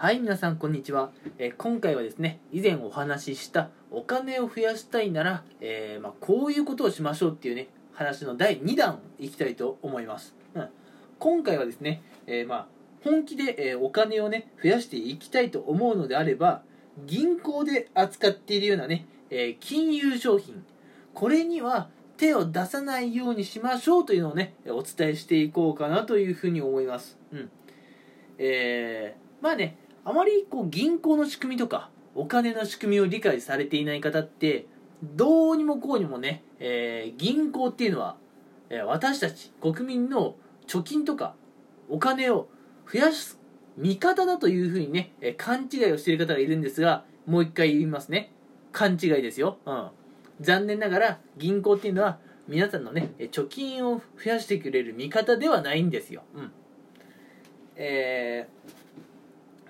[0.00, 1.10] はい、皆さん、こんにちは。
[1.38, 10.36] えー今回はですね、以前お話ししたお金を増やしたいなら、えーまあ、こういうことをしましょうっていうね、話の第2弾いきたいと思います。
[10.54, 10.68] うん、
[11.18, 12.66] 今回はですね、えーまあ、
[13.02, 16.62] 本気で、えお金をね、増やしていきたいと思うのであれば、
[17.04, 20.64] 銀行で扱っているようなね、え金融商品、
[21.12, 21.88] これには
[22.18, 27.18] 手を出さないようにしましょうというのをね、お伝えしていこうかなというふうに思います。
[27.32, 27.50] うん。
[28.38, 29.76] えーまあね、
[30.08, 34.64] あまりこう銀行の仕組みとかお金の仕組みを理解されていない方って
[35.02, 38.16] どうにもこうにもね、えー銀行っていうのは、
[38.70, 40.34] えー私たち国民の
[40.66, 41.34] 貯金とか
[41.90, 42.48] お金を
[42.90, 43.38] 増やす
[43.76, 48.32] 味方だというふうにね、えー勘違いをしている方がいるんですがもう一回言いますね。
[48.72, 49.88] 勘違いですよ、うん、
[50.40, 56.52] 残念ながら銀行っていうのは皆さんのね貯金を増やしてくれる味方ではないんですよ、うん。
[57.76, 58.87] えー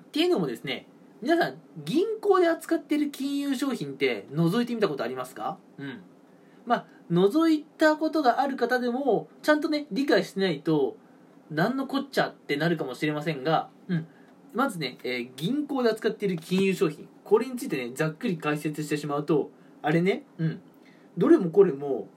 [0.08, 0.86] っていうのもですね
[1.22, 1.54] 皆さん
[1.84, 5.58] 銀行で扱っている金融商品って覗いてみたことありますか？
[5.78, 6.00] うん。
[6.66, 10.96] まあ覗いたことがある方でもちゃんとね理解してないと
[11.50, 14.06] 何のこっちゃってなるかもしれませんが、うん、
[14.54, 19.50] まずね、えー銀行で扱っている金融商品これについてねざっくり解説してしまうと
[19.82, 20.60] あれね、うん、
[21.16, 22.08] どれもこれも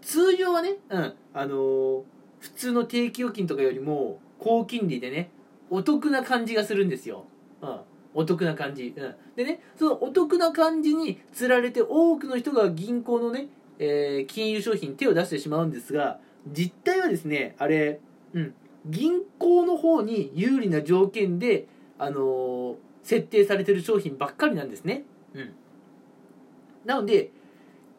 [0.00, 1.14] 通常はね、うん。
[1.34, 2.02] あのー
[2.40, 5.30] 普通の定期預金とかよりも高金利でね
[5.70, 7.24] お得な感じがするんですよ、
[7.62, 7.80] うん、
[8.14, 18.00] お得な感じ、うん、でねそのお得な感じにつられて多くの人が銀行のね、えー金融商品に手を出してしまうんですが実態はですねあれ、
[18.32, 18.54] うん、
[18.86, 21.66] 銀行の方に有利な条件で、
[21.98, 22.74] あのー
[23.08, 25.54] 設定されてる商品ばっかりなんですね、うん、
[26.84, 27.30] なので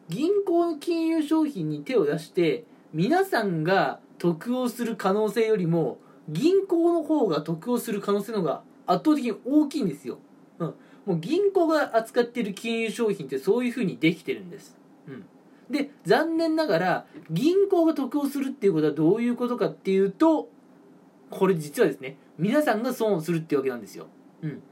[0.08, 10.18] 銀行の金融商品に手を出して皆さんが得をする可能性よりも銀行の方が得をする可能性の方が圧倒的に大きいんですよ、
[10.58, 10.74] うん、
[11.06, 15.24] もう銀行が扱っている金融商品ってそういうふうにできてるんです、うん、
[15.70, 20.48] で残念ながら銀行が得をするっていうことはどういうことかっていうと
[21.30, 24.08] これ実はですね皆さんが損をするっていうわけなんですよ、
[24.42, 24.62] うん、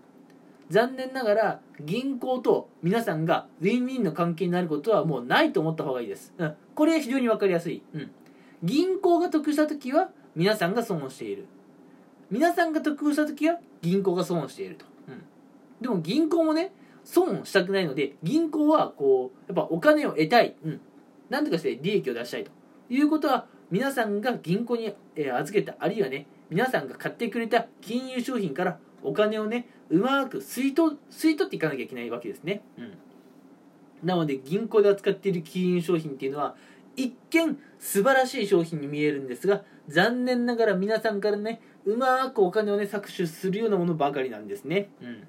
[0.70, 8.10] 残念ながら銀行と皆さんがウィンウィンの関係になることはもうないと思った方がいいです、うん、これは非常に分かりやすい、うん、
[8.62, 11.47] 銀行が得した時は皆さんが損をしている。
[12.31, 15.22] 皆さんが得をした時は銀行が損していると、うん、
[15.81, 16.72] でも銀行もね
[17.05, 20.81] 損をしたくないので銀行はこうやっぱお金を得たい、うん、
[21.31, 22.50] なんとかして利益を出したいと。
[22.91, 32.99] いうことは皆さんが銀行にえ預けたあるいはね皆さんが買ってくれた金融商品からお金をねうまく吸い取吸い取っていかなきゃいけないわけですね、うん、
[34.03, 36.56] なので銀行で扱っている金融商品っていうのは
[36.97, 45.26] 一見素晴らしい商品に見えるんですが残念ながら皆さんからねうまくお金をね搾取するようなものばかりなんですね、うん、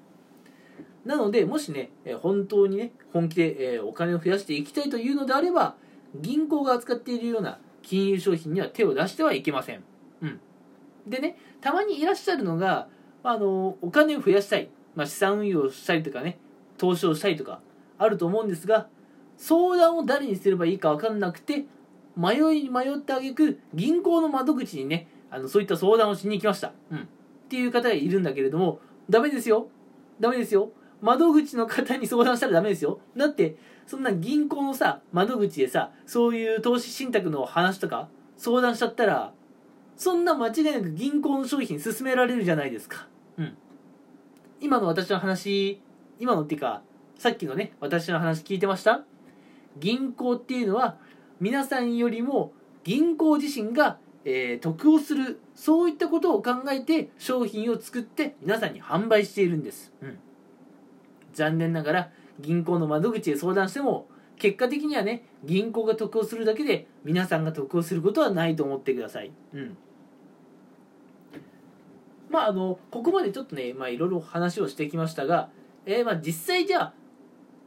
[1.06, 5.74] なのでもしねえー本当にね本気で、えーお金を増やしていきたいというのであれば
[6.14, 9.82] 銀行が扱っているような金融商品には手を出してはいけません、
[10.20, 10.40] うん、
[11.06, 12.88] でねたまにいらっしゃるのが
[13.22, 16.38] あのお金を増やしたい、まあ、資産運用をしたりとかね
[16.76, 17.60] 投資をしたいとか
[17.96, 18.88] あると思うんですが
[19.38, 21.64] 相談を誰にすればいいか分かんなくて
[22.16, 27.02] 迷いに迷ってあげく銀行の窓口にねあのそういった相談をしに行きました、うん、っ
[27.48, 29.68] ていう方がいるんだけれどもダメですよ。
[30.18, 30.72] ダメですよ。
[31.00, 33.00] 窓口の方に相談したらダメですよ。
[33.16, 39.32] だってそんな銀行のさ窓口でさそういう投資信託の話とか相談しちゃったら
[39.96, 43.08] そんな間違いなく銀行の商品勧められるじゃないですか。
[43.38, 43.56] うん。
[44.60, 45.80] 今の私の話
[46.18, 46.82] 今のっていうか
[47.16, 49.04] さっきのね私の話聞いてました？
[49.78, 50.98] 銀行っていうのは
[51.40, 52.52] 皆さんよりも
[52.84, 60.18] 銀行自身が、えー得をするそういったことを考えて商品を作って皆さんに販売しているんです、うん、
[61.32, 64.06] 残念ながら銀行の窓口で相談しても
[64.38, 69.76] 結果的にはね銀行が得をするだけで皆さんが得をすることはないと思ってください、うん、
[72.30, 75.50] まああのここまでちょっとねまあいろいろ話をしてきましたが、
[75.86, 76.94] えーまあ実際じゃあ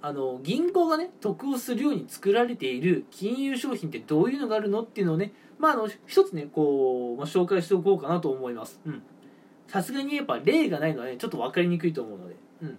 [0.06, 8.82] あの銀行がね得をするように作られている金融商品ってどういうのがあるのっていうのをねまああの一つねこう、まあ、紹介しておこうかなと思います。
[9.70, 12.36] さすがにやっぱ例がないのはねちょっと分かりにくいと思うので。
[12.64, 12.78] うん。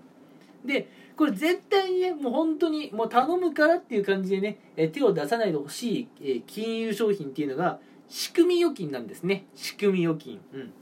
[0.66, 0.86] で
[1.16, 9.46] これ絶対にねもう本当にもう頼むからっていう感じでねえ手を出さないでほしい、え金融商品っていうのが仕組み預金なんですね。
[9.54, 10.42] 仕組み預金。
[10.52, 10.72] うん。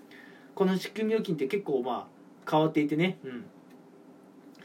[0.56, 3.19] この仕組み預金って結構まあ変わっていてね。
[3.23, 3.44] うん。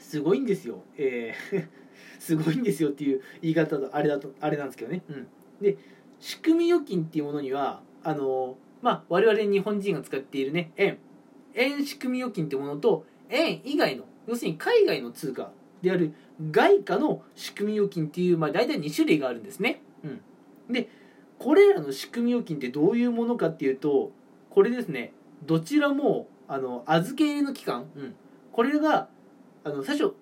[0.07, 0.83] すごいんですよ。
[0.97, 1.67] えー
[2.19, 5.03] すごいんですよっていう言い方だとあれだとあれなんですけどね。
[5.09, 5.27] うん、
[5.61, 5.77] で
[6.19, 10.97] 仕組み預金っていうものにはあのまあ我々日本人が使っているね円
[11.53, 15.51] 円仕組み預金ってものと円以外の要するに海外の通貨
[15.81, 16.13] である
[16.51, 19.81] 外貨の仕組み預金っていう、まあ、大体2種類があるんですね。
[20.03, 20.89] うん、で
[21.37, 24.11] これらの仕組み預金ってどういうものかっていうと
[24.49, 25.13] これですね
[25.45, 28.15] どちらもあの預け入れの期間、うん、
[28.53, 29.09] これが
[29.67, 30.13] あの最初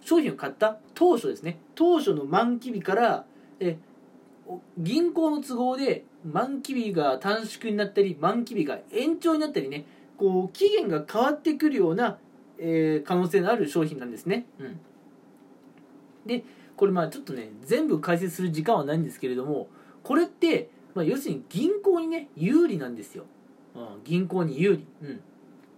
[0.00, 3.24] 商品を買った当初ですね当初の満期日から
[3.60, 3.78] え
[4.76, 9.86] 銀行の都合で満期日が短縮になったり満期日が延長になったりね
[10.18, 12.18] こう期限が変わってくるような、
[12.58, 14.46] えー、可能性のある商品なんですね。
[14.58, 14.80] うん、
[16.26, 16.44] で
[16.76, 19.68] これまあちょっとね全部解説する時間はないんですけれども
[20.02, 23.24] これって、まあ、要するに銀行にね有利なんですよ。
[23.74, 24.86] うん、銀行に有利。
[25.02, 25.20] うん、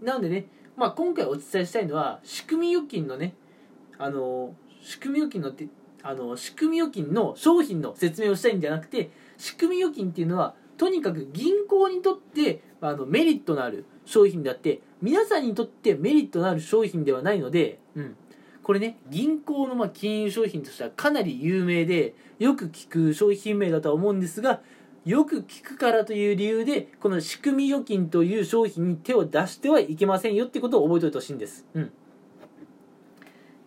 [0.02, 0.46] なのでね、
[0.76, 3.34] まあ、今回お伝えしたいのは仕組み預金のね
[3.99, 5.69] あの仕組み預金のって
[6.02, 18.17] あの仕組み預金の商品の説明をしたいんじゃなくて仕組み預金っていうのはとにかく銀行にとってあのメリットのある商品であって皆さんにとってメリットのある商品ではないので、うん、
[18.62, 24.61] これね銀行のま金融商品としてはかなり有名でよく聞く商品名だとは思うんですが
[25.06, 31.64] よく聞くからという理由でこの仕組み預金という商品に手を出してはいけませんよってことを覚えておいてほしいんです。
[31.75, 31.93] うん。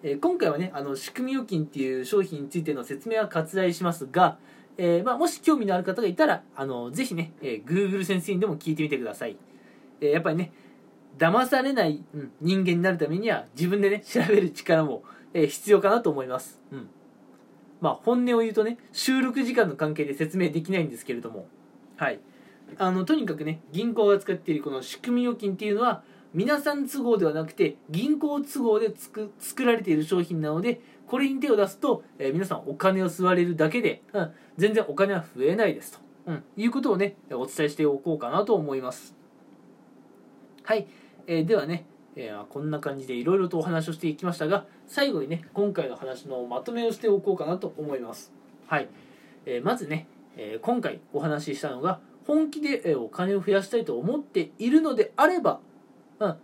[0.03, 4.37] えー、今回はねあの仕組み預金っていう商品についての説明は割愛しますが、
[4.77, 9.37] えー、まあ、もし興味のある方がいたらあのぜひね、えー、Google 先生にでも聞いてみてください、
[10.01, 10.51] えやっぱりね
[11.17, 15.03] 騙されない、うん、人間になるためには自分でね調べる力も、
[15.33, 16.89] え必要かなと思います、うん。
[17.81, 21.47] まあ、本音を言うとね収録時間の関係で説明できないんですけれども。
[21.97, 22.19] はい。
[22.77, 26.03] あのとにかくね銀行が使っているこの仕組み預金っていうのは
[26.33, 39.15] 皆さん都合ではなくて銀行都合で作作られている商品なのでこれに手を出すと、えー、皆さんお金を吸われるだけで、うん、全然お金は増えないですと、うん、いうことをねお伝えしておこうかなと思います。
[40.69, 40.85] はい、
[41.25, 48.31] えー、ではね、えー、こんな感じでいろいろとお話をしていきましたが最後にね今回の話のまとめをしておこうかなと思います
[48.67, 48.89] はい、
[49.45, 50.07] えまずね、
[50.37, 55.59] え今回お話ししたのが本気でお金を増やしたいと思っているのであれば
[56.19, 56.35] うん、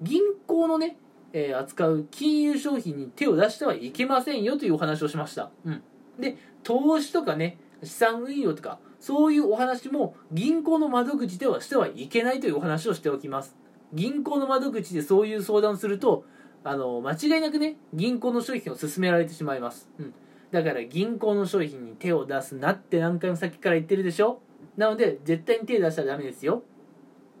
[0.00, 0.96] 銀行のね、
[1.32, 5.50] えー、扱う金融商品に手を出してはいけませんよというお話をしました。
[5.64, 5.82] うん、
[6.18, 13.54] で、投資とかね、資産運用とか、そういうお話も銀行の窓口ではしてはいけないというお話をしておきます。
[13.94, 16.24] 銀行の窓口でそういう相談すると、
[16.64, 19.88] あの、間違いなくね、銀行の商品を勧められてしまいます。
[19.98, 20.14] うん。
[20.50, 24.40] だから銀行の商品に手を出すなって何回も先から言ってるでしょ？
[24.76, 26.62] なので、絶対に手出したらダメですよ。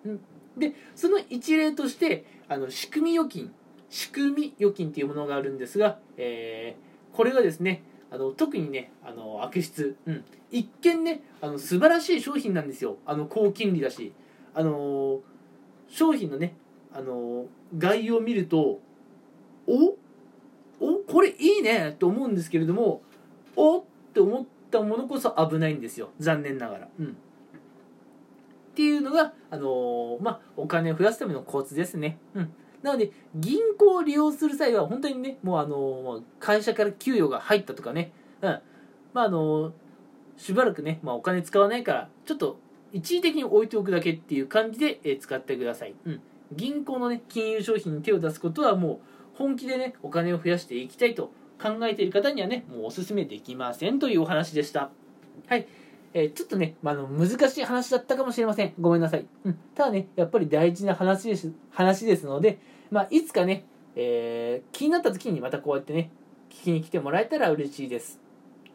[0.04, 0.20] うん。
[0.56, 3.52] でその一例としてあの仕組み預金
[3.90, 14.12] 仕組み預金っていうものがあるんですが、えー、これがですねあの特にねあの悪質、うん、一見ねあの素晴らしい商品なんですよあの高金利だし
[14.54, 15.22] あの
[15.88, 16.56] 商品のね
[16.92, 17.46] あの
[17.76, 18.80] 概要を見ると
[19.66, 19.96] お？
[20.80, 20.98] お？
[21.06, 23.02] これいいねと思うんですけれども
[23.56, 23.80] お？
[23.80, 26.88] って思ったものこそ危ないんですよ残念ながら。
[26.98, 27.16] うん
[28.72, 32.18] っていうのが、あの、まあ、お金を増やすためのコツですね。
[32.34, 32.52] うん。
[32.82, 38.10] なので、銀行を利用する際は、本当にね、もうあの、会社から給与が入ったとかね、
[38.42, 38.60] うん。
[39.12, 39.72] まあ、あの、
[40.36, 42.58] しばらくね、まあ、お金使わないから、ちょっと
[42.94, 45.94] 一時的に置いておくだけっていう感じで、え使ってください。
[46.06, 46.20] うん。
[46.52, 48.98] 銀行のね、金融商品に手を出すことはもう、
[49.34, 54.90] 本気でね、お金を増やしていきたいと考えている方にはね、もうお勧めできませんというお話でした。
[55.48, 55.66] はい。
[56.12, 58.74] えー、ちょっとね、まあ、の難しい話だったかもしれません。
[58.78, 59.26] ごめんなさい。
[59.44, 62.60] うん、ただね、やっぱり大事な話です話ですので、
[62.92, 63.64] まあ、いつかね、
[63.96, 66.10] えー、気になった時にまたこうやってね、
[66.48, 68.20] 聞きに来てもらえたら嬉しいです。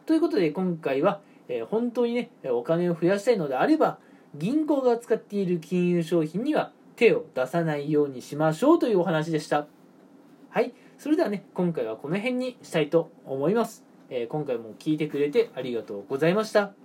[0.04, 3.98] ということで今回は、えー、本当にね、お金を増やしたいのであれば、
[4.34, 9.66] 銀行が使っている金融商品には手を出さないようにしましょうというお話でした。
[10.50, 10.72] はい。
[10.98, 13.84] それではね、今回はこの辺にしたいと思います。
[14.10, 16.79] えー、今回も聞いてくれてありがとうございました。